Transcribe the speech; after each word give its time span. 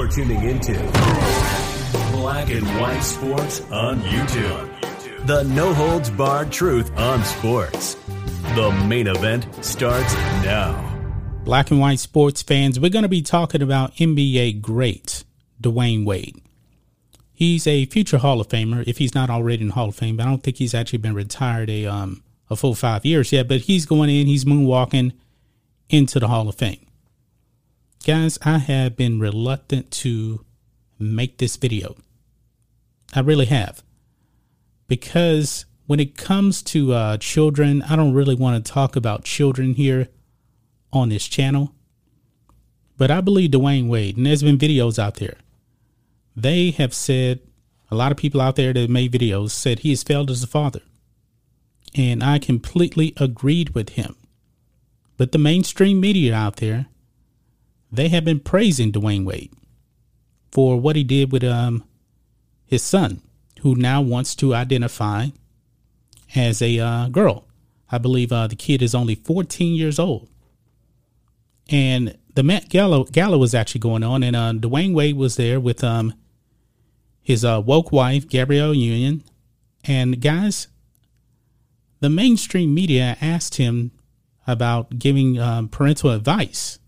You're 0.00 0.08
tuning 0.08 0.42
into 0.44 0.72
Black 2.12 2.48
and 2.48 2.66
White 2.80 3.02
Sports 3.02 3.60
on 3.70 4.00
YouTube. 4.00 5.26
The 5.26 5.42
no 5.42 5.74
holds 5.74 6.08
barred 6.08 6.50
truth 6.50 6.90
on 6.96 7.22
sports. 7.22 7.96
The 8.54 8.70
main 8.88 9.08
event 9.08 9.46
starts 9.62 10.14
now. 10.42 10.74
Black 11.44 11.70
and 11.70 11.80
white 11.80 11.98
sports 11.98 12.42
fans, 12.42 12.80
we're 12.80 12.88
going 12.88 13.02
to 13.02 13.10
be 13.10 13.20
talking 13.20 13.60
about 13.60 13.94
NBA 13.96 14.62
great 14.62 15.24
Dwyane 15.60 16.06
Wade. 16.06 16.40
He's 17.34 17.66
a 17.66 17.84
future 17.84 18.16
Hall 18.16 18.40
of 18.40 18.48
Famer 18.48 18.82
if 18.86 18.96
he's 18.96 19.14
not 19.14 19.28
already 19.28 19.64
in 19.64 19.68
Hall 19.68 19.90
of 19.90 19.96
Fame. 19.96 20.16
But 20.16 20.22
I 20.22 20.30
don't 20.30 20.42
think 20.42 20.56
he's 20.56 20.72
actually 20.72 21.00
been 21.00 21.14
retired 21.14 21.68
a 21.68 21.84
um 21.84 22.22
a 22.48 22.56
full 22.56 22.74
five 22.74 23.04
years 23.04 23.32
yet, 23.32 23.48
but 23.48 23.60
he's 23.60 23.84
going 23.84 24.08
in, 24.08 24.26
he's 24.26 24.46
moonwalking 24.46 25.12
into 25.90 26.18
the 26.18 26.28
Hall 26.28 26.48
of 26.48 26.54
Fame. 26.54 26.86
Guys, 28.02 28.38
I 28.40 28.56
have 28.56 28.96
been 28.96 29.20
reluctant 29.20 29.90
to 29.90 30.42
make 30.98 31.36
this 31.36 31.56
video. 31.56 31.96
I 33.14 33.20
really 33.20 33.44
have. 33.46 33.82
Because 34.88 35.66
when 35.86 36.00
it 36.00 36.16
comes 36.16 36.62
to 36.62 36.94
uh, 36.94 37.16
children, 37.18 37.82
I 37.82 37.96
don't 37.96 38.14
really 38.14 38.34
want 38.34 38.64
to 38.64 38.72
talk 38.72 38.96
about 38.96 39.24
children 39.24 39.74
here 39.74 40.08
on 40.90 41.10
this 41.10 41.28
channel. 41.28 41.74
But 42.96 43.10
I 43.10 43.20
believe 43.20 43.50
Dwyane 43.50 43.88
Wade, 43.88 44.16
and 44.16 44.24
there's 44.24 44.42
been 44.42 44.56
videos 44.56 44.98
out 44.98 45.16
there. 45.16 45.36
They 46.34 46.70
have 46.70 46.94
said, 46.94 47.40
a 47.90 47.96
lot 47.96 48.12
of 48.12 48.18
people 48.18 48.40
out 48.40 48.56
there 48.56 48.72
that 48.72 48.88
made 48.88 49.12
videos 49.12 49.50
said 49.50 49.80
he 49.80 49.90
has 49.90 50.02
failed 50.02 50.30
as 50.30 50.42
a 50.42 50.46
father. 50.46 50.80
And 51.94 52.24
I 52.24 52.38
completely 52.38 53.12
agreed 53.18 53.70
with 53.70 53.90
him. 53.90 54.16
But 55.18 55.32
the 55.32 55.38
mainstream 55.38 56.00
media 56.00 56.34
out 56.34 56.56
there 56.56 56.86
they 57.92 58.08
have 58.08 58.24
been 58.24 58.40
praising 58.40 58.92
Dwyane 58.92 59.24
Wade 59.24 59.52
for 60.50 60.80
what 60.80 60.96
he 60.96 61.04
did 61.04 61.32
with 61.32 61.44
um 61.44 61.84
his 62.66 62.82
son, 62.82 63.20
who 63.62 63.74
now 63.74 64.00
wants 64.00 64.36
to 64.36 64.54
identify 64.54 65.26
as 66.36 66.62
a 66.62 66.78
uh, 66.78 67.08
girl. 67.08 67.46
I 67.90 67.98
believe 67.98 68.30
uh, 68.30 68.46
the 68.46 68.54
kid 68.54 68.80
is 68.80 68.94
only 68.94 69.16
14 69.16 69.74
years 69.74 69.98
old. 69.98 70.28
And 71.68 72.16
the 72.34 72.44
Met 72.44 72.68
Gala, 72.68 73.04
Gala 73.06 73.36
was 73.38 73.56
actually 73.56 73.80
going 73.80 74.04
on, 74.04 74.22
and 74.22 74.36
uh, 74.36 74.52
Dwyane 74.52 74.94
Wade 74.94 75.16
was 75.16 75.36
there 75.36 75.58
with 75.58 75.82
um 75.82 76.14
his 77.22 77.44
uh, 77.44 77.62
woke 77.64 77.92
wife, 77.92 78.28
Gabrielle 78.28 78.74
Union. 78.74 79.22
And 79.84 80.20
guys, 80.20 80.68
the 82.00 82.08
mainstream 82.08 82.74
media 82.74 83.16
asked 83.20 83.54
him 83.56 83.92
about 84.46 84.98
giving 84.98 85.38
um, 85.38 85.68
parental 85.68 86.10
advice 86.10 86.79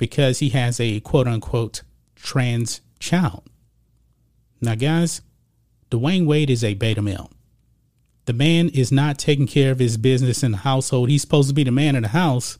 because 0.00 0.38
he 0.38 0.48
has 0.48 0.80
a 0.80 0.98
quote 1.00 1.28
unquote 1.28 1.82
trans 2.16 2.80
child. 2.98 3.42
Now, 4.58 4.74
guys, 4.74 5.20
Dwyane 5.90 6.26
Wade 6.26 6.48
is 6.48 6.64
a 6.64 6.72
beta 6.72 7.02
male. 7.02 7.30
The 8.24 8.32
man 8.32 8.70
is 8.70 8.90
not 8.90 9.18
taking 9.18 9.46
care 9.46 9.70
of 9.70 9.78
his 9.78 9.98
business 9.98 10.42
in 10.42 10.52
the 10.52 10.58
household. 10.58 11.10
He's 11.10 11.20
supposed 11.20 11.50
to 11.50 11.54
be 11.54 11.64
the 11.64 11.70
man 11.70 11.96
of 11.96 12.02
the 12.02 12.08
house, 12.08 12.58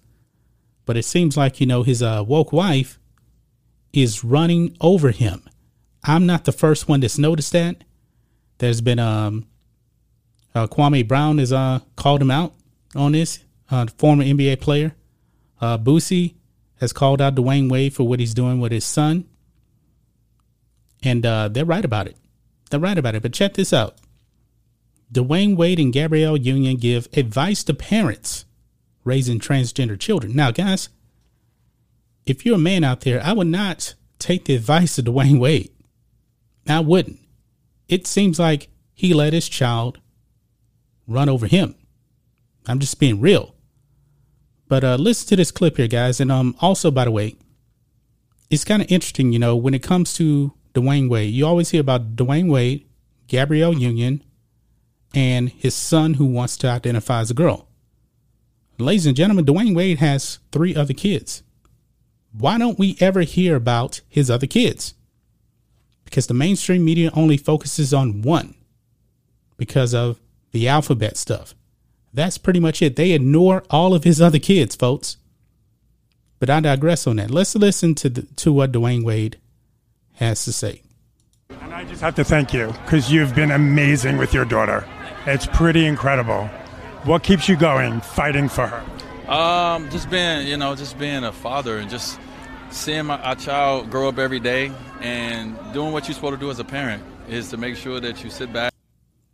but 0.85 0.99
it 0.99 1.05
seems 1.05 1.37
like, 1.37 1.61
you 1.61 1.67
know, 1.67 1.83
his 1.83 2.03
uh, 2.03 2.23
woke 2.27 2.53
wife 2.53 2.99
is 3.93 4.23
running 4.23 4.77
over 4.83 5.11
him. 5.11 5.43
I'm 6.05 6.27
not 6.27 6.45
the 6.45 6.53
first 6.53 6.89
one 6.89 7.01
that's 7.01 7.19
noticed 7.19 7.53
that. 7.53 7.85
There's 8.59 8.83
been 8.83 8.99
um, 8.99 9.47
uh, 10.55 10.67
Kwame 10.67 11.09
Brown 11.09 11.39
has 11.39 11.55
uh, 11.55 11.81
called 11.97 12.21
him 12.21 12.31
out 12.31 12.53
on 12.95 13.13
this, 13.13 13.39
uh, 13.71 13.87
former 13.97 14.25
NBA 14.25 14.61
player. 14.61 14.95
Uh, 15.59 15.79
Boosie 15.79 16.35
has 16.81 16.93
called 16.93 17.21
out 17.21 17.35
Dwyane 17.35 17.71
Wade 17.71 17.95
for 17.95 18.05
what 18.05 18.21
he's 18.21 18.35
doing 18.35 18.59
with 18.61 18.73
his 18.73 18.85
son. 18.85 19.27
And 21.03 21.25
uh, 21.25 21.49
they're 21.49 21.65
right 21.65 21.85
about 21.85 22.07
it. 22.07 22.17
They're 22.71 22.81
right 22.81 22.99
about 22.99 23.15
it. 23.15 23.23
But 23.23 23.33
check 23.33 23.55
this 23.55 23.73
out 23.73 23.99
Dwyane 25.13 25.57
Wade 25.57 25.79
and 25.79 25.93
Gabrielle 25.93 26.37
Union 26.37 26.77
give 26.77 27.09
advice 27.13 27.63
to 27.65 27.75
parents 27.75 28.45
raising 29.05 29.39
transgender 29.39 29.99
children. 29.99 30.35
Now, 30.35 30.51
guys, 30.51 30.89
if 32.25 32.47
you're 32.47 32.57
a 32.57 32.59
man 32.59 32.85
out 32.85 33.01
there, 33.01 33.23
I 33.23 33.33
would 33.33 33.47
not 33.47 33.95
take 34.19 34.45
the 34.45 34.55
advice 34.55 34.99
of 34.99 35.05
Dwyane 35.07 35.41
Wade. 35.41 35.71
I 36.69 36.81
wouldn't. 36.81 37.19
It 37.89 38.07
seems 38.07 38.39
like 38.39 38.69
he 38.95 39.13
let 39.13 39.33
his 39.33 39.49
child 39.49 39.99
run 41.07 41.29
over 41.29 41.47
him. 41.47 41.75
I'm 42.67 42.79
just 42.79 43.01
being 43.01 43.21
real. 43.21 43.55
But 44.71 44.85
uh, 44.85 44.95
listen 44.95 45.29
to 45.31 45.37
this 45.37 45.51
clip 45.51 45.79
here, 45.79 45.89
guys. 45.89 46.21
And 46.21 46.31
um, 46.31 46.55
also, 46.61 46.93
by 46.93 47.05
the 47.05 47.11
way, 47.11 47.35
it's 48.51 48.65
kind 48.65 48.81
of 48.81 48.91
interesting, 48.91 49.33
you 49.33 49.39
know, 49.41 49.57
when 49.57 49.75
it 49.75 49.83
comes 49.83 50.15
to 50.15 50.53
Dwyane 50.75 51.11
Wade, 51.11 51.35
you 51.35 51.45
always 51.45 51.71
hear 51.71 51.81
about 51.81 52.15
Dwyane 52.15 52.49
Wade, 52.49 52.87
Gabrielle 53.27 53.77
Union, 53.77 54.23
and 55.13 55.49
his 55.49 55.75
son 55.75 56.15
who 56.15 56.25
wants 56.25 56.57
to 56.59 56.69
identify 56.69 57.19
as 57.19 57.33
a 57.33 57.35
girl. 57.35 57.67
Ladies 58.79 59.07
and 59.07 59.17
gentlemen, 59.17 59.45
Dwyane 59.45 59.75
Wade 59.75 59.99
has 59.99 60.39
three 60.53 60.77
other 60.77 60.95
kids. 60.95 61.43
Why 62.33 62.57
don't 62.57 62.79
we 62.79 62.97
ever 63.01 63.23
hear 63.23 63.57
about 63.57 64.03
his 64.09 64.31
other 64.31 64.47
kids? 64.47 64.95
Because 66.05 66.29
the 66.29 66.35
mainstream 66.35 66.85
media 66.85 67.11
only 67.15 67.37
focuses 67.37 67.93
on 67.93 68.23
one 68.23 68.55
because 69.57 69.95
of 69.95 70.21
the 70.53 70.69
alphabet 70.69 71.17
stuff. 71.17 71.57
That's 72.13 72.39
pretty 72.39 72.61
much 72.61 72.83
it. 72.83 72.97
They 72.97 73.13
ignore 73.13 73.65
all 73.71 73.95
of 73.95 74.05
his 74.05 74.21
other 74.21 74.39
kids, 74.39 74.75
folks. 74.75 75.17
But 76.39 76.51
I 76.51 76.61
digress 76.61 77.07
on 77.07 77.17
that. 77.17 77.31
Let's 77.31 77.55
listen 77.55 77.95
to 77.97 78.09
the, 78.09 78.23
to 78.37 78.53
what 78.53 78.73
Dwyane 78.73 79.05
Wade 79.05 79.39
has 80.15 80.45
to 80.45 80.53
say. 80.53 80.83
And 81.61 81.75
I 81.75 81.85
just 81.85 82.01
have 82.01 82.15
to 82.17 82.25
thank 82.25 82.53
you 82.53 82.69
because 82.85 83.13
you've 83.13 83.35
been 83.35 83.51
amazing 83.51 84.17
with 84.17 84.33
your 84.33 84.45
daughter. 84.45 84.87
It's 85.27 85.47
pretty 85.47 85.87
incredible. 85.87 86.47
What 87.05 87.23
keeps 87.23 87.49
you 87.49 87.57
going, 87.57 88.01
fighting 88.01 88.49
for 88.49 88.67
her? 88.67 89.33
Um, 89.33 89.89
just 89.91 90.11
being, 90.11 90.47
you 90.47 90.57
know, 90.57 90.75
just 90.75 90.99
being 90.99 91.25
a 91.25 91.33
father 91.33 91.79
and 91.79 91.91
just 91.91 92.19
seeing 92.71 93.07
my 93.07 93.19
our 93.23 93.37
child 93.37 93.91
grow 93.91 94.09
up 94.09 94.19
every 94.19 94.41
day 94.41 94.73
and 95.01 95.57
doing 95.73 95.93
what 95.93 96.09
you're 96.09 96.15
supposed 96.15 96.35
to 96.35 96.41
do 96.41 96.51
as 96.51 96.59
a 96.59 96.65
parent 96.65 97.03
is 97.29 97.51
to 97.51 97.57
make 97.57 97.77
sure 97.77 98.01
that 98.01 98.25
you 98.25 98.31
sit 98.31 98.53
back. 98.53 98.73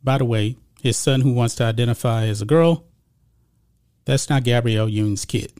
By 0.02 0.18
the 0.18 0.24
way, 0.24 0.56
his 0.82 0.96
son 0.96 1.20
who 1.20 1.32
wants 1.32 1.54
to 1.56 1.64
identify 1.64 2.26
as 2.26 2.42
a 2.42 2.44
girl. 2.44 2.84
That's 4.04 4.30
not 4.30 4.44
Gabrielle 4.44 4.88
Union's 4.88 5.24
kid. 5.24 5.52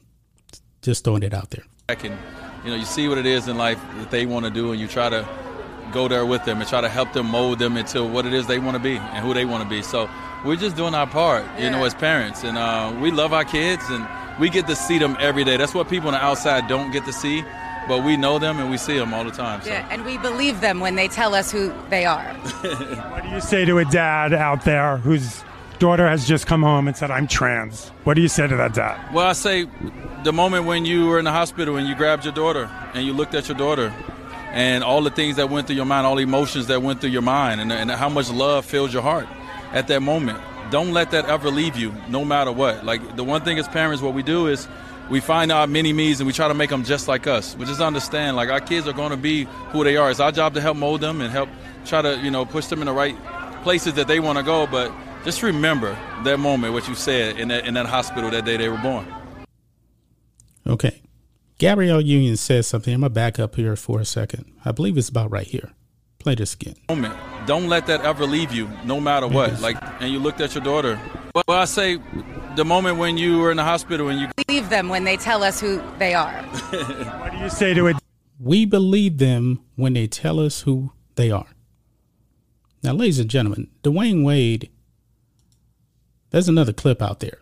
Just 0.81 1.03
throwing 1.03 1.23
it 1.23 1.33
out 1.33 1.49
there. 1.49 1.65
And, 1.89 2.17
you 2.63 2.71
know, 2.71 2.75
you 2.77 2.85
see 2.85 3.07
what 3.07 3.17
it 3.17 3.25
is 3.25 3.47
in 3.47 3.57
life 3.57 3.81
that 3.97 4.11
they 4.11 4.25
want 4.25 4.45
to 4.45 4.51
do, 4.51 4.71
and 4.71 4.79
you 4.79 4.87
try 4.87 5.09
to 5.09 5.27
go 5.91 6.07
there 6.07 6.25
with 6.25 6.43
them 6.45 6.59
and 6.59 6.69
try 6.69 6.81
to 6.81 6.89
help 6.89 7.13
them 7.13 7.27
mold 7.27 7.59
them 7.59 7.77
into 7.77 8.03
what 8.03 8.25
it 8.25 8.33
is 8.33 8.47
they 8.47 8.59
want 8.59 8.75
to 8.75 8.83
be 8.83 8.97
and 8.97 9.25
who 9.25 9.33
they 9.33 9.45
want 9.45 9.63
to 9.63 9.69
be. 9.69 9.81
So 9.81 10.09
we're 10.45 10.57
just 10.57 10.75
doing 10.75 10.93
our 10.93 11.07
part, 11.07 11.43
you 11.57 11.65
yeah. 11.65 11.69
know, 11.69 11.83
as 11.83 11.93
parents, 11.93 12.43
and 12.43 12.57
uh, 12.57 12.95
we 13.01 13.11
love 13.11 13.33
our 13.33 13.45
kids, 13.45 13.83
and 13.89 14.07
we 14.39 14.49
get 14.49 14.67
to 14.67 14.75
see 14.75 14.99
them 14.99 15.17
every 15.19 15.43
day. 15.43 15.57
That's 15.57 15.73
what 15.73 15.89
people 15.89 16.07
on 16.09 16.13
the 16.13 16.23
outside 16.23 16.67
don't 16.67 16.91
get 16.91 17.05
to 17.05 17.13
see 17.13 17.43
but 17.87 18.03
we 18.03 18.17
know 18.17 18.39
them 18.39 18.59
and 18.59 18.69
we 18.69 18.77
see 18.77 18.97
them 18.97 19.13
all 19.13 19.23
the 19.23 19.31
time. 19.31 19.61
So. 19.61 19.69
Yeah, 19.69 19.87
and 19.89 20.05
we 20.05 20.17
believe 20.17 20.61
them 20.61 20.79
when 20.79 20.95
they 20.95 21.07
tell 21.07 21.33
us 21.33 21.51
who 21.51 21.73
they 21.89 22.05
are. 22.05 22.23
what 23.11 23.23
do 23.23 23.29
you 23.29 23.41
say 23.41 23.65
to 23.65 23.77
a 23.77 23.85
dad 23.85 24.33
out 24.33 24.65
there 24.65 24.97
whose 24.97 25.43
daughter 25.79 26.07
has 26.07 26.27
just 26.27 26.47
come 26.47 26.63
home 26.63 26.87
and 26.87 26.97
said, 26.97 27.11
I'm 27.11 27.27
trans? 27.27 27.89
What 28.03 28.15
do 28.15 28.21
you 28.21 28.27
say 28.27 28.47
to 28.47 28.55
that 28.55 28.73
dad? 28.73 29.13
Well, 29.13 29.27
I 29.27 29.33
say 29.33 29.67
the 30.23 30.33
moment 30.33 30.65
when 30.65 30.85
you 30.85 31.07
were 31.07 31.19
in 31.19 31.25
the 31.25 31.31
hospital 31.31 31.77
and 31.77 31.87
you 31.87 31.95
grabbed 31.95 32.25
your 32.25 32.33
daughter 32.33 32.69
and 32.93 33.05
you 33.05 33.13
looked 33.13 33.35
at 33.35 33.47
your 33.47 33.57
daughter 33.57 33.93
and 34.51 34.83
all 34.83 35.01
the 35.01 35.11
things 35.11 35.35
that 35.35 35.49
went 35.49 35.67
through 35.67 35.75
your 35.75 35.85
mind, 35.85 36.07
all 36.07 36.15
the 36.15 36.23
emotions 36.23 36.67
that 36.67 36.81
went 36.81 37.01
through 37.01 37.11
your 37.11 37.21
mind, 37.21 37.61
and, 37.61 37.71
and 37.71 37.91
how 37.91 38.09
much 38.09 38.29
love 38.29 38.65
filled 38.65 38.91
your 38.93 39.01
heart 39.01 39.27
at 39.71 39.87
that 39.87 40.01
moment. 40.01 40.39
Don't 40.71 40.91
let 40.91 41.11
that 41.11 41.25
ever 41.25 41.49
leave 41.49 41.77
you, 41.77 41.93
no 42.09 42.25
matter 42.25 42.51
what. 42.51 42.83
Like 42.83 43.15
the 43.15 43.23
one 43.23 43.43
thing 43.43 43.57
as 43.59 43.67
parents, 43.67 44.01
what 44.01 44.13
we 44.13 44.23
do 44.23 44.47
is 44.47 44.67
we 45.09 45.19
find 45.19 45.51
our 45.51 45.67
mini 45.67 45.93
me's 45.93 46.19
and 46.19 46.27
we 46.27 46.33
try 46.33 46.47
to 46.47 46.53
make 46.53 46.69
them 46.69 46.83
just 46.83 47.07
like 47.07 47.27
us. 47.27 47.55
We 47.55 47.65
just 47.65 47.81
understand 47.81 48.35
like 48.35 48.49
our 48.49 48.59
kids 48.59 48.87
are 48.87 48.93
going 48.93 49.11
to 49.11 49.17
be 49.17 49.45
who 49.71 49.83
they 49.83 49.97
are. 49.97 50.11
It's 50.11 50.19
our 50.19 50.31
job 50.31 50.53
to 50.55 50.61
help 50.61 50.77
mold 50.77 51.01
them 51.01 51.21
and 51.21 51.31
help 51.31 51.49
try 51.85 52.01
to 52.01 52.17
you 52.17 52.31
know 52.31 52.45
push 52.45 52.67
them 52.67 52.79
in 52.79 52.87
the 52.87 52.93
right 52.93 53.15
places 53.63 53.93
that 53.93 54.07
they 54.07 54.19
want 54.19 54.37
to 54.37 54.43
go. 54.43 54.67
But 54.67 54.91
just 55.23 55.43
remember 55.43 55.97
that 56.23 56.39
moment, 56.39 56.73
what 56.73 56.87
you 56.87 56.95
said 56.95 57.39
in 57.39 57.47
that 57.49 57.65
in 57.65 57.73
that 57.75 57.85
hospital 57.85 58.29
that 58.31 58.45
day 58.45 58.57
they 58.57 58.69
were 58.69 58.77
born. 58.77 59.07
Okay, 60.65 61.01
Gabrielle 61.57 62.01
Union 62.01 62.35
says 62.35 62.67
something. 62.67 62.93
I'm 62.93 63.01
gonna 63.01 63.09
back 63.09 63.39
up 63.39 63.55
here 63.55 63.75
for 63.75 63.99
a 64.01 64.05
second. 64.05 64.45
I 64.65 64.71
believe 64.71 64.97
it's 64.97 65.09
about 65.09 65.31
right 65.31 65.47
here. 65.47 65.71
Play 66.19 66.35
this 66.35 66.55
again. 66.55 66.75
Moment. 66.89 67.15
Don't 67.45 67.69
let 67.69 67.85
that 67.87 68.01
ever 68.01 68.25
leave 68.25 68.51
you, 68.51 68.69
no 68.83 68.99
matter 68.99 69.27
what. 69.27 69.61
Like, 69.61 69.77
and 70.01 70.11
you 70.11 70.19
looked 70.19 70.41
at 70.41 70.53
your 70.55 70.63
daughter. 70.63 70.99
But 71.33 71.47
I 71.47 71.63
say 71.63 71.99
the 72.57 72.65
moment 72.65 72.97
when 72.97 73.17
you 73.17 73.37
were 73.37 73.51
in 73.51 73.57
the 73.57 73.63
hospital 73.63 74.09
and 74.09 74.19
you 74.19 74.27
believe 74.35 74.69
them 74.69 74.89
when 74.89 75.03
they 75.03 75.15
tell 75.15 75.43
us 75.43 75.61
who 75.61 75.81
they 75.99 76.15
are. 76.15 76.33
what 77.21 77.31
do 77.31 77.37
you 77.37 77.49
say 77.49 77.73
to 77.75 77.85
it? 77.85 77.95
We 78.39 78.65
believe 78.65 79.19
them 79.19 79.61
when 79.75 79.93
they 79.93 80.07
tell 80.07 80.39
us 80.39 80.61
who 80.61 80.91
they 81.15 81.29
are. 81.29 81.45
Now, 82.81 82.93
ladies 82.93 83.19
and 83.19 83.29
gentlemen, 83.29 83.69
Dwyane 83.83 84.23
Wade, 84.23 84.69
there's 86.31 86.49
another 86.49 86.73
clip 86.73 86.99
out 86.99 87.19
there. 87.19 87.37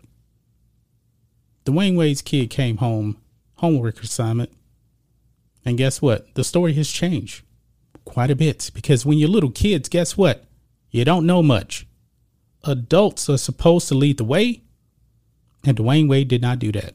Dwyane 1.64 1.96
Wade's 1.96 2.22
kid 2.22 2.50
came 2.50 2.76
home, 2.76 3.16
homework 3.56 4.02
assignment, 4.02 4.50
And 5.64 5.78
guess 5.78 6.02
what? 6.02 6.32
The 6.34 6.44
story 6.44 6.74
has 6.74 6.90
changed 6.90 7.42
quite 8.04 8.30
a 8.30 8.36
bit 8.36 8.70
because 8.74 9.06
when 9.06 9.16
you're 9.16 9.30
little 9.30 9.50
kids, 9.50 9.88
guess 9.88 10.16
what? 10.16 10.44
You 10.90 11.06
don't 11.06 11.26
know 11.26 11.42
much. 11.42 11.86
Adults 12.64 13.30
are 13.30 13.38
supposed 13.38 13.88
to 13.88 13.94
lead 13.94 14.18
the 14.18 14.24
way, 14.24 14.62
and 15.64 15.76
Dwyane 15.76 16.08
Wade 16.08 16.28
did 16.28 16.42
not 16.42 16.58
do 16.58 16.72
that. 16.72 16.94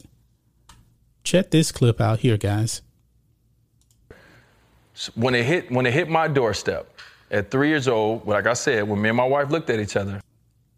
Check 1.24 1.50
this 1.50 1.70
clip 1.72 2.00
out 2.00 2.20
here, 2.20 2.36
guys. 2.36 2.82
When 5.14 5.34
it 5.34 5.44
hit 5.44 5.70
when 5.70 5.86
it 5.86 5.94
hit 5.94 6.08
my 6.08 6.28
doorstep 6.28 6.88
at 7.30 7.50
three 7.50 7.68
years 7.68 7.88
old, 7.88 8.26
like 8.26 8.46
I 8.46 8.52
said, 8.52 8.88
when 8.88 9.00
me 9.00 9.08
and 9.08 9.16
my 9.16 9.24
wife 9.24 9.50
looked 9.50 9.70
at 9.70 9.80
each 9.80 9.96
other. 9.96 10.20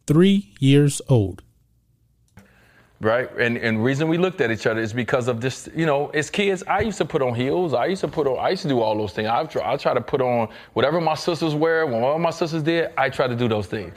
Three 0.07 0.53
years 0.61 1.01
old 1.09 1.43
right? 3.05 3.31
And 3.39 3.57
and 3.59 3.85
reason 3.85 4.09
we 4.09 4.19
looked 4.19 4.41
at 4.41 4.51
each 4.51 4.67
other 4.67 4.81
is 4.81 4.93
because 4.93 5.29
of 5.29 5.41
this. 5.41 5.69
You 5.75 5.87
know, 5.87 6.09
as 6.09 6.31
kids, 6.31 6.65
I 6.67 6.81
used 6.81 6.99
to 6.99 7.05
put 7.05 7.23
on 7.23 7.35
heels. 7.35 7.75
I 7.75 7.87
used 7.87 8.01
to 8.01 8.09
put 8.09 8.27
on. 8.27 8.39
I 8.39 8.51
used 8.51 8.63
to 8.63 8.69
do 8.69 8.81
all 8.81 8.97
those 8.97 9.13
things. 9.13 9.29
I 9.29 9.45
try. 9.45 9.73
I 9.73 9.77
try 9.77 9.95
to 9.95 10.01
put 10.01 10.21
on 10.21 10.49
whatever 10.73 11.01
my 11.01 11.15
sisters 11.15 11.55
wear. 11.55 11.87
When 11.87 12.03
all 12.03 12.19
my 12.19 12.31
sisters 12.31 12.63
did, 12.63 12.91
I 12.97 13.11
try 13.11 13.29
to 13.29 13.37
do 13.37 13.49
those 13.49 13.67
things. 13.67 13.95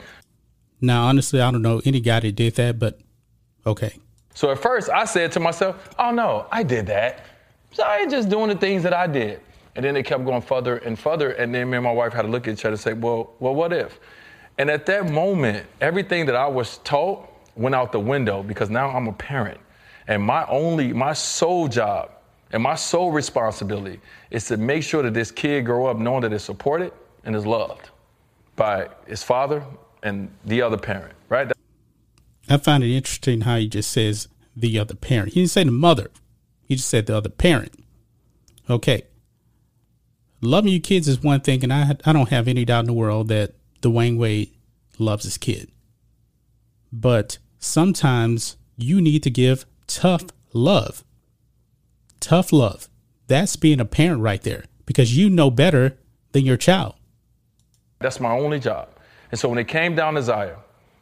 Now, 0.80 1.06
honestly, 1.06 1.40
I 1.40 1.50
don't 1.50 1.62
know 1.62 1.80
any 1.84 2.00
guy 2.00 2.20
that 2.20 2.32
did 2.32 2.54
that, 2.56 2.78
but 2.78 3.00
okay. 3.66 3.92
So 4.34 4.50
at 4.50 4.58
first, 4.58 4.88
I 4.90 5.04
said 5.04 5.32
to 5.32 5.40
myself, 5.40 5.94
"Oh 5.98 6.10
no, 6.10 6.46
I 6.50 6.62
did 6.62 6.86
that. 6.86 7.24
So 7.72 7.82
I 7.82 7.98
ain't 7.98 8.10
just 8.10 8.28
doing 8.28 8.48
the 8.48 8.56
things 8.56 8.82
that 8.82 8.94
I 8.94 9.06
did." 9.06 9.40
And 9.76 9.84
then 9.84 9.96
it 9.96 10.04
kept 10.04 10.24
going 10.24 10.42
further 10.42 10.78
and 10.78 10.98
further. 10.98 11.30
And 11.32 11.54
then 11.54 11.70
me 11.70 11.76
and 11.76 11.84
my 11.84 11.92
wife 11.92 12.12
had 12.12 12.22
to 12.22 12.28
look 12.28 12.48
at 12.48 12.54
each 12.54 12.64
other 12.64 12.72
and 12.72 12.80
say, 12.80 12.92
"Well, 12.92 13.34
well, 13.40 13.54
what 13.54 13.72
if?" 13.72 13.98
And 14.58 14.70
at 14.70 14.86
that 14.86 15.10
moment, 15.10 15.66
everything 15.80 16.26
that 16.26 16.34
I 16.34 16.46
was 16.46 16.78
taught 16.78 17.28
went 17.54 17.74
out 17.74 17.92
the 17.92 18.00
window 18.00 18.42
because 18.42 18.70
now 18.70 18.90
I'm 18.90 19.08
a 19.08 19.12
parent. 19.12 19.60
And 20.08 20.22
my 20.22 20.46
only, 20.46 20.92
my 20.92 21.12
sole 21.12 21.68
job 21.68 22.10
and 22.52 22.62
my 22.62 22.74
sole 22.74 23.12
responsibility 23.12 24.00
is 24.30 24.46
to 24.46 24.56
make 24.56 24.82
sure 24.82 25.02
that 25.02 25.14
this 25.14 25.30
kid 25.30 25.66
grow 25.66 25.86
up 25.86 25.98
knowing 25.98 26.22
that 26.22 26.32
it's 26.32 26.44
supported 26.44 26.92
and 27.24 27.36
is 27.36 27.44
loved 27.44 27.90
by 28.56 28.88
his 29.06 29.22
father 29.22 29.62
and 30.02 30.30
the 30.44 30.62
other 30.62 30.76
parent, 30.78 31.14
right? 31.28 31.52
I 32.48 32.56
find 32.56 32.82
it 32.82 32.94
interesting 32.94 33.42
how 33.42 33.56
he 33.56 33.68
just 33.68 33.90
says 33.90 34.28
the 34.56 34.78
other 34.78 34.94
parent. 34.94 35.34
He 35.34 35.40
didn't 35.40 35.50
say 35.50 35.64
the 35.64 35.70
mother. 35.70 36.10
He 36.62 36.76
just 36.76 36.88
said 36.88 37.06
the 37.06 37.16
other 37.16 37.28
parent. 37.28 37.74
Okay. 38.68 39.02
Loving 40.40 40.72
your 40.72 40.80
kids 40.80 41.08
is 41.08 41.22
one 41.22 41.40
thing, 41.40 41.62
and 41.64 41.72
I 41.72 41.96
I 42.04 42.12
don't 42.12 42.28
have 42.28 42.46
any 42.46 42.64
doubt 42.64 42.80
in 42.80 42.86
the 42.86 42.92
world 42.92 43.28
that 43.28 43.54
Dwyane 43.82 44.18
Wade 44.18 44.52
loves 44.98 45.24
his 45.24 45.38
kid. 45.38 45.70
But 46.92 47.38
sometimes 47.58 48.56
you 48.76 49.00
need 49.00 49.22
to 49.24 49.30
give 49.30 49.66
tough 49.86 50.26
love. 50.52 51.04
Tough 52.20 52.52
love. 52.52 52.88
That's 53.26 53.56
being 53.56 53.80
a 53.80 53.84
parent 53.84 54.22
right 54.22 54.42
there 54.42 54.64
because 54.86 55.16
you 55.16 55.28
know 55.28 55.50
better 55.50 55.98
than 56.32 56.44
your 56.44 56.56
child. 56.56 56.94
That's 57.98 58.20
my 58.20 58.30
only 58.30 58.60
job. 58.60 58.88
And 59.30 59.38
so 59.38 59.48
when 59.48 59.58
it 59.58 59.68
came 59.68 59.94
down 59.94 60.14
to 60.14 60.22
Zaya, 60.22 60.56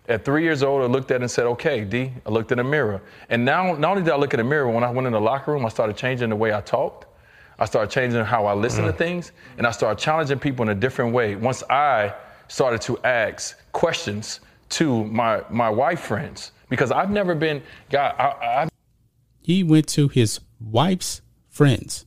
at 0.08 0.24
three 0.24 0.42
years 0.42 0.62
old, 0.62 0.82
I 0.82 0.86
looked 0.86 1.10
at 1.10 1.16
it 1.16 1.22
and 1.22 1.30
said, 1.30 1.46
okay, 1.46 1.84
D, 1.84 2.12
I 2.24 2.30
looked 2.30 2.52
in 2.52 2.58
the 2.58 2.64
mirror. 2.64 3.02
And 3.28 3.44
now, 3.44 3.74
not 3.74 3.92
only 3.92 4.02
did 4.02 4.12
I 4.12 4.16
look 4.16 4.34
in 4.34 4.38
the 4.38 4.44
mirror, 4.44 4.68
when 4.68 4.84
I 4.84 4.90
went 4.90 5.06
in 5.06 5.12
the 5.12 5.20
locker 5.20 5.52
room, 5.52 5.66
I 5.66 5.68
started 5.68 5.96
changing 5.96 6.30
the 6.30 6.36
way 6.36 6.54
I 6.54 6.60
talked. 6.60 7.06
I 7.58 7.64
started 7.64 7.90
changing 7.90 8.24
how 8.24 8.46
I 8.46 8.54
listen 8.54 8.84
mm. 8.84 8.88
to 8.88 8.92
things. 8.92 9.32
And 9.58 9.66
I 9.66 9.70
started 9.70 10.00
challenging 10.02 10.38
people 10.38 10.62
in 10.64 10.68
a 10.68 10.74
different 10.74 11.12
way. 11.12 11.34
Once 11.36 11.62
I 11.70 12.14
started 12.48 12.80
to 12.82 12.98
ask 12.98 13.58
questions 13.72 14.40
to 14.68 15.04
my 15.04 15.42
my 15.48 15.70
wife 15.70 16.00
friends 16.00 16.52
because 16.68 16.90
I've 16.90 17.10
never 17.10 17.34
been 17.34 17.62
God. 17.90 18.14
I, 18.18 18.24
I, 18.24 18.68
he 19.40 19.62
went 19.62 19.86
to 19.88 20.08
his 20.08 20.40
wife's 20.60 21.22
friends, 21.48 22.04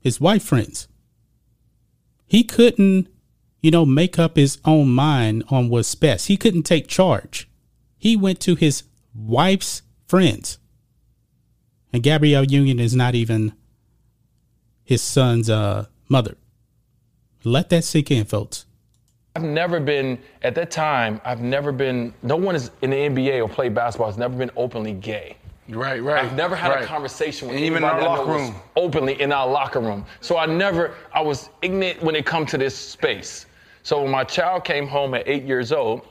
his 0.00 0.20
wife 0.20 0.42
friends. 0.42 0.88
He 2.26 2.44
couldn't, 2.44 3.08
you 3.60 3.70
know, 3.70 3.84
make 3.84 4.18
up 4.18 4.36
his 4.36 4.58
own 4.64 4.88
mind 4.88 5.44
on 5.48 5.68
what's 5.68 5.94
best. 5.94 6.28
He 6.28 6.36
couldn't 6.36 6.62
take 6.62 6.86
charge. 6.86 7.48
He 7.96 8.16
went 8.16 8.40
to 8.40 8.54
his 8.54 8.84
wife's 9.14 9.82
friends, 10.06 10.58
and 11.92 12.02
Gabrielle 12.02 12.44
Union 12.44 12.78
is 12.80 12.94
not 12.94 13.14
even 13.14 13.52
his 14.82 15.02
son's 15.02 15.50
uh, 15.50 15.86
mother. 16.08 16.36
Let 17.44 17.70
that 17.70 17.84
sink 17.84 18.10
in, 18.10 18.24
folks. 18.24 18.66
I've 19.36 19.44
never 19.44 19.78
been, 19.78 20.18
at 20.42 20.54
that 20.56 20.70
time, 20.70 21.20
I've 21.24 21.40
never 21.40 21.70
been, 21.70 22.12
no 22.22 22.36
one 22.36 22.56
is 22.56 22.72
in 22.82 22.90
the 22.90 22.96
NBA 22.96 23.42
or 23.42 23.48
played 23.48 23.74
basketball 23.74 24.08
has 24.08 24.18
never 24.18 24.36
been 24.36 24.50
openly 24.56 24.92
gay. 24.92 25.36
Right, 25.68 26.02
right. 26.02 26.24
I've 26.24 26.34
never 26.34 26.56
had 26.56 26.70
right. 26.70 26.82
a 26.82 26.86
conversation 26.86 27.46
with 27.46 27.56
and 27.56 27.64
even 27.64 27.78
in 27.78 27.84
our 27.84 28.02
locker 28.02 28.32
room. 28.32 28.56
openly 28.74 29.20
in 29.20 29.30
our 29.30 29.46
locker 29.46 29.78
room. 29.78 30.04
So 30.20 30.36
I 30.36 30.46
never, 30.46 30.94
I 31.12 31.20
was 31.20 31.50
ignorant 31.62 32.02
when 32.02 32.16
it 32.16 32.26
come 32.26 32.44
to 32.46 32.58
this 32.58 32.76
space. 32.76 33.46
So 33.82 34.02
when 34.02 34.10
my 34.10 34.24
child 34.24 34.64
came 34.64 34.86
home 34.86 35.14
at 35.14 35.26
eight 35.26 35.44
years 35.44 35.72
old, 35.72 36.02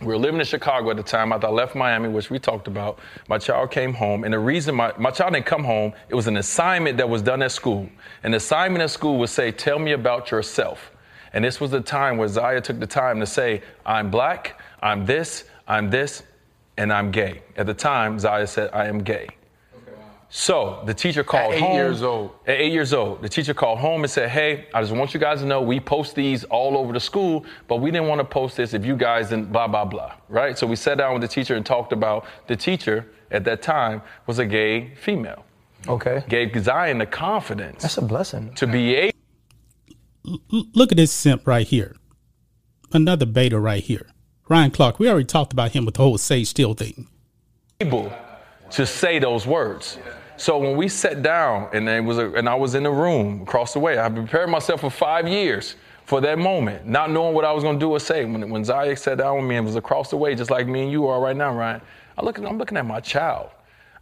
we 0.00 0.08
were 0.08 0.18
living 0.18 0.40
in 0.40 0.46
Chicago 0.46 0.90
at 0.90 0.96
the 0.96 1.02
time. 1.02 1.32
After 1.32 1.46
I 1.46 1.50
left 1.50 1.76
Miami, 1.76 2.08
which 2.08 2.28
we 2.28 2.38
talked 2.40 2.66
about, 2.66 2.98
my 3.28 3.38
child 3.38 3.70
came 3.70 3.94
home. 3.94 4.24
And 4.24 4.34
the 4.34 4.38
reason 4.38 4.74
my, 4.74 4.92
my 4.98 5.10
child 5.10 5.34
didn't 5.34 5.46
come 5.46 5.62
home, 5.62 5.92
it 6.08 6.14
was 6.16 6.26
an 6.26 6.36
assignment 6.36 6.96
that 6.98 7.08
was 7.08 7.22
done 7.22 7.42
at 7.42 7.52
school. 7.52 7.88
An 8.24 8.34
assignment 8.34 8.82
at 8.82 8.90
school 8.90 9.18
would 9.18 9.28
say, 9.28 9.52
Tell 9.52 9.78
me 9.78 9.92
about 9.92 10.32
yourself. 10.32 10.90
And 11.32 11.44
this 11.44 11.60
was 11.60 11.70
the 11.70 11.80
time 11.80 12.16
where 12.16 12.28
Zaya 12.28 12.60
took 12.60 12.80
the 12.80 12.86
time 12.86 13.20
to 13.20 13.26
say, 13.26 13.62
I'm 13.86 14.10
black, 14.10 14.60
I'm 14.82 15.06
this, 15.06 15.44
I'm 15.66 15.90
this, 15.90 16.22
and 16.76 16.92
I'm 16.92 17.10
gay. 17.10 17.42
At 17.56 17.66
the 17.66 17.74
time, 17.74 18.18
Zaya 18.18 18.46
said, 18.46 18.70
I 18.72 18.86
am 18.86 19.02
gay. 19.02 19.28
So 20.36 20.82
the 20.84 20.92
teacher 20.92 21.22
called 21.22 21.52
at 21.52 21.58
eight 21.58 21.62
home. 21.62 21.76
years 21.76 22.02
old. 22.02 22.32
At 22.44 22.56
eight 22.56 22.72
years 22.72 22.92
old, 22.92 23.22
the 23.22 23.28
teacher 23.28 23.54
called 23.54 23.78
home 23.78 24.02
and 24.02 24.10
said, 24.10 24.30
"Hey, 24.30 24.66
I 24.74 24.80
just 24.82 24.92
want 24.92 25.14
you 25.14 25.20
guys 25.20 25.38
to 25.38 25.46
know 25.46 25.62
we 25.62 25.78
post 25.78 26.16
these 26.16 26.42
all 26.42 26.76
over 26.76 26.92
the 26.92 26.98
school, 26.98 27.46
but 27.68 27.76
we 27.76 27.92
didn't 27.92 28.08
want 28.08 28.18
to 28.18 28.24
post 28.24 28.56
this 28.56 28.74
if 28.74 28.84
you 28.84 28.96
guys 28.96 29.28
didn't 29.28 29.52
blah 29.52 29.68
blah 29.68 29.84
blah." 29.84 30.12
Right? 30.28 30.58
So 30.58 30.66
we 30.66 30.74
sat 30.74 30.98
down 30.98 31.12
with 31.12 31.22
the 31.22 31.28
teacher 31.28 31.54
and 31.54 31.64
talked 31.64 31.92
about 31.92 32.26
the 32.48 32.56
teacher 32.56 33.06
at 33.30 33.44
that 33.44 33.62
time 33.62 34.02
was 34.26 34.40
a 34.40 34.44
gay 34.44 34.96
female. 34.96 35.44
Okay. 35.86 36.24
Gave 36.28 36.60
Zion 36.64 36.98
the 36.98 37.06
confidence. 37.06 37.82
That's 37.82 37.98
a 37.98 38.02
blessing. 38.02 38.54
To 38.54 38.66
be 38.66 38.96
able 38.96 39.16
look 40.50 40.90
at 40.90 40.96
this 40.96 41.12
simp 41.12 41.46
right 41.46 41.66
here. 41.66 41.94
Another 42.92 43.24
beta 43.24 43.60
right 43.60 43.84
here. 43.84 44.08
Ryan 44.48 44.72
Clark, 44.72 44.98
we 44.98 45.08
already 45.08 45.26
talked 45.26 45.52
about 45.52 45.70
him 45.70 45.84
with 45.84 45.94
the 45.94 46.02
whole 46.02 46.18
Sage 46.18 46.48
Steele 46.48 46.74
thing. 46.74 47.06
Able 47.80 48.12
to 48.70 48.84
say 48.84 49.20
those 49.20 49.46
words. 49.46 49.96
So 50.36 50.58
when 50.58 50.76
we 50.76 50.88
sat 50.88 51.22
down 51.22 51.68
and 51.72 51.88
it 51.88 52.02
was 52.02 52.18
a, 52.18 52.32
and 52.32 52.48
I 52.48 52.54
was 52.54 52.74
in 52.74 52.82
the 52.82 52.90
room 52.90 53.42
across 53.42 53.72
the 53.72 53.78
way, 53.78 53.98
I 53.98 54.08
prepared 54.08 54.50
myself 54.50 54.80
for 54.80 54.90
five 54.90 55.28
years 55.28 55.76
for 56.04 56.20
that 56.20 56.38
moment, 56.38 56.86
not 56.86 57.10
knowing 57.10 57.34
what 57.34 57.44
I 57.44 57.52
was 57.52 57.62
going 57.62 57.78
to 57.78 57.80
do 57.80 57.90
or 57.90 58.00
say. 58.00 58.24
When, 58.24 58.50
when 58.50 58.62
Zayek 58.62 58.98
sat 58.98 59.18
down 59.18 59.36
with 59.36 59.44
me 59.46 59.56
and 59.56 59.64
was 59.64 59.76
across 59.76 60.10
the 60.10 60.16
way, 60.16 60.34
just 60.34 60.50
like 60.50 60.66
me 60.66 60.82
and 60.82 60.92
you 60.92 61.06
are 61.06 61.20
right 61.20 61.36
now, 61.36 61.54
Ryan, 61.54 61.80
I 62.18 62.24
look, 62.24 62.38
I'm 62.38 62.58
looking 62.58 62.76
at 62.76 62.86
my 62.86 63.00
child. 63.00 63.50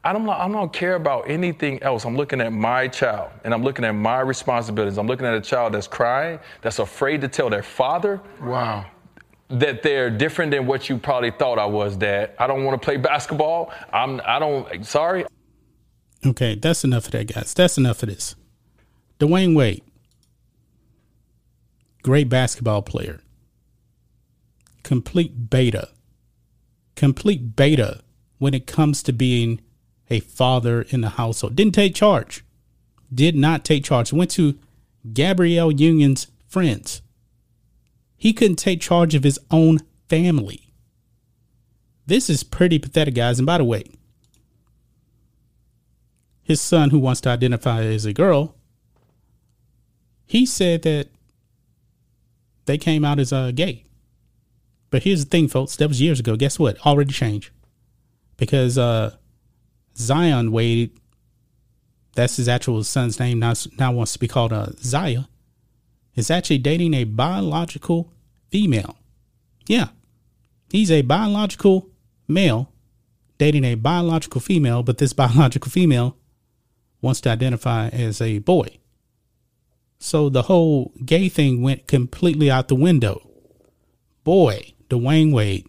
I 0.04 0.12
don't, 0.12 0.28
I 0.28 0.48
don't 0.48 0.72
care 0.72 0.96
about 0.96 1.30
anything 1.30 1.80
else. 1.82 2.04
I'm 2.04 2.16
looking 2.16 2.40
at 2.40 2.52
my 2.52 2.88
child 2.88 3.30
and 3.44 3.54
I'm 3.54 3.62
looking 3.62 3.84
at 3.84 3.92
my 3.92 4.18
responsibilities. 4.20 4.98
I'm 4.98 5.06
looking 5.06 5.26
at 5.26 5.34
a 5.34 5.40
child 5.40 5.74
that's 5.74 5.86
crying, 5.86 6.40
that's 6.60 6.80
afraid 6.80 7.20
to 7.20 7.28
tell 7.28 7.48
their 7.48 7.62
father. 7.62 8.20
Wow. 8.42 8.86
That 9.48 9.82
they're 9.82 10.10
different 10.10 10.50
than 10.50 10.66
what 10.66 10.88
you 10.88 10.96
probably 10.98 11.30
thought 11.30 11.58
I 11.58 11.66
was, 11.66 11.94
Dad. 11.94 12.32
I 12.38 12.48
don't 12.48 12.64
want 12.64 12.80
to 12.80 12.84
play 12.84 12.96
basketball. 12.96 13.70
I'm, 13.92 14.20
I 14.24 14.38
don't, 14.40 14.84
sorry. 14.84 15.24
Okay, 16.24 16.54
that's 16.54 16.84
enough 16.84 17.06
of 17.06 17.12
that, 17.12 17.32
guys. 17.32 17.52
That's 17.52 17.78
enough 17.78 18.02
of 18.02 18.08
this. 18.08 18.36
Dwyane 19.18 19.56
Wade, 19.56 19.82
great 22.02 22.28
basketball 22.28 22.82
player. 22.82 23.20
Complete 24.82 25.50
beta. 25.50 25.88
Complete 26.96 27.56
beta 27.56 28.02
when 28.38 28.54
it 28.54 28.66
comes 28.66 29.02
to 29.04 29.12
being 29.12 29.60
a 30.10 30.20
father 30.20 30.82
in 30.82 31.00
the 31.00 31.10
household. 31.10 31.56
Didn't 31.56 31.74
take 31.74 31.94
charge. 31.94 32.44
Did 33.12 33.36
not 33.36 33.64
take 33.64 33.84
charge. 33.84 34.12
Went 34.12 34.30
to 34.32 34.58
Gabrielle 35.12 35.72
Union's 35.72 36.28
friends. 36.48 37.02
He 38.16 38.32
couldn't 38.32 38.56
take 38.56 38.80
charge 38.80 39.14
of 39.14 39.24
his 39.24 39.38
own 39.50 39.80
family. 40.08 40.72
This 42.06 42.28
is 42.28 42.44
pretty 42.44 42.78
pathetic, 42.78 43.14
guys. 43.14 43.38
And 43.38 43.46
by 43.46 43.58
the 43.58 43.64
way, 43.64 43.84
his 46.52 46.60
son, 46.60 46.90
who 46.90 46.98
wants 46.98 47.20
to 47.22 47.30
identify 47.30 47.82
as 47.82 48.04
a 48.04 48.12
girl, 48.12 48.54
he 50.26 50.44
said 50.44 50.82
that 50.82 51.08
they 52.66 52.78
came 52.78 53.04
out 53.04 53.18
as 53.18 53.32
uh, 53.32 53.50
gay. 53.50 53.84
But 54.90 55.02
here's 55.02 55.24
the 55.24 55.30
thing, 55.30 55.48
folks. 55.48 55.76
That 55.76 55.88
was 55.88 56.00
years 56.00 56.20
ago. 56.20 56.36
Guess 56.36 56.58
what? 56.58 56.78
Already 56.86 57.12
changed. 57.12 57.50
Because 58.36 58.76
uh, 58.76 59.16
Zion 59.96 60.52
Wade, 60.52 60.90
that's 62.14 62.36
his 62.36 62.48
actual 62.48 62.84
son's 62.84 63.18
name, 63.18 63.38
now, 63.38 63.54
now 63.78 63.92
wants 63.92 64.12
to 64.12 64.18
be 64.18 64.28
called 64.28 64.52
uh, 64.52 64.66
Zaya, 64.76 65.24
is 66.14 66.30
actually 66.30 66.58
dating 66.58 66.92
a 66.92 67.04
biological 67.04 68.12
female. 68.50 68.96
Yeah, 69.66 69.88
he's 70.70 70.90
a 70.90 71.00
biological 71.00 71.88
male 72.28 72.72
dating 73.38 73.64
a 73.64 73.74
biological 73.74 74.40
female, 74.40 74.82
but 74.82 74.98
this 74.98 75.12
biological 75.12 75.70
female 75.70 76.16
wants 77.02 77.20
to 77.22 77.30
identify 77.30 77.88
as 77.88 78.22
a 78.22 78.38
boy. 78.38 78.78
So 79.98 80.28
the 80.30 80.42
whole 80.42 80.92
gay 81.04 81.28
thing 81.28 81.60
went 81.60 81.86
completely 81.86 82.50
out 82.50 82.68
the 82.68 82.74
window. 82.74 83.28
Boy, 84.24 84.72
Dwyane 84.88 85.32
Wade. 85.32 85.66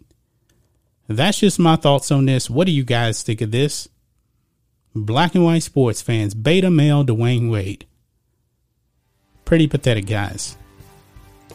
That's 1.07 1.39
just 1.39 1.59
my 1.59 1.75
thoughts 1.75 2.11
on 2.11 2.25
this. 2.25 2.49
What 2.49 2.65
do 2.65 2.71
you 2.71 2.83
guys 2.83 3.21
think 3.21 3.41
of 3.41 3.51
this? 3.51 3.89
Black 4.95 5.35
and 5.35 5.43
white 5.43 5.63
sports 5.63 6.01
fans, 6.01 6.33
beta 6.33 6.69
male 6.69 7.03
Dwyane 7.03 7.51
Wade. 7.51 7.85
Pretty 9.43 9.67
pathetic, 9.67 10.05
guys. 10.05 10.55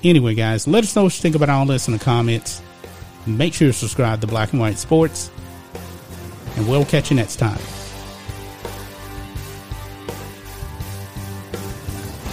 Anyway, 0.04 0.34
guys, 0.34 0.68
let 0.68 0.84
us 0.84 0.94
know 0.94 1.04
what 1.04 1.16
you 1.16 1.22
think 1.22 1.34
about 1.34 1.48
all 1.48 1.66
this 1.66 1.88
in 1.88 1.92
the 1.92 1.98
comments. 1.98 2.62
Make 3.26 3.54
sure 3.54 3.68
to 3.68 3.72
subscribe 3.72 4.20
to 4.20 4.26
Black 4.26 4.52
and 4.52 4.60
White 4.60 4.78
Sports. 4.78 5.30
And 6.56 6.68
we'll 6.68 6.84
catch 6.84 7.10
you 7.10 7.16
next 7.16 7.36
time. 7.36 7.77